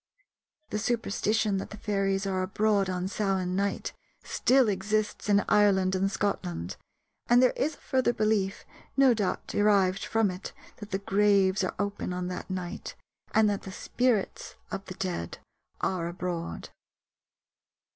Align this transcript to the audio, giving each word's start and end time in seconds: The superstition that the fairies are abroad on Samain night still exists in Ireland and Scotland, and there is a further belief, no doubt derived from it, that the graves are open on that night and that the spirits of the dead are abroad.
The 0.71 0.79
superstition 0.79 1.57
that 1.57 1.69
the 1.69 1.77
fairies 1.77 2.25
are 2.25 2.41
abroad 2.41 2.89
on 2.89 3.07
Samain 3.07 3.55
night 3.55 3.93
still 4.23 4.67
exists 4.67 5.29
in 5.29 5.45
Ireland 5.47 5.93
and 5.93 6.09
Scotland, 6.11 6.75
and 7.29 7.39
there 7.39 7.53
is 7.55 7.75
a 7.75 7.77
further 7.77 8.11
belief, 8.11 8.65
no 8.97 9.13
doubt 9.13 9.45
derived 9.45 10.03
from 10.03 10.31
it, 10.31 10.53
that 10.77 10.89
the 10.89 10.97
graves 10.97 11.63
are 11.63 11.75
open 11.77 12.13
on 12.13 12.29
that 12.29 12.49
night 12.49 12.95
and 13.31 13.47
that 13.47 13.61
the 13.61 13.71
spirits 13.71 14.55
of 14.71 14.83
the 14.85 14.95
dead 14.95 15.37
are 15.81 16.07
abroad. 16.07 16.69